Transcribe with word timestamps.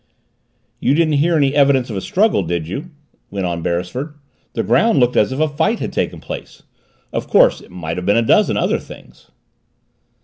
"You 0.79 0.95
didn't 0.95 1.19
hear 1.19 1.37
any 1.37 1.53
evidence 1.53 1.91
of 1.91 1.95
a 1.95 2.01
struggle, 2.01 2.41
did 2.41 2.67
you?" 2.67 2.89
went 3.29 3.45
on 3.45 3.61
Beresford. 3.61 4.15
"The 4.53 4.63
ground 4.63 4.97
looked 4.99 5.15
as 5.15 5.31
if 5.31 5.39
a 5.39 5.47
fight 5.47 5.77
had 5.77 5.93
taken 5.93 6.19
place. 6.19 6.63
Of 7.13 7.27
course 7.27 7.61
it 7.61 7.69
might 7.69 7.97
have 7.97 8.05
been 8.07 8.17
a 8.17 8.23
dozen 8.23 8.57
other 8.57 8.79
things." 8.79 9.29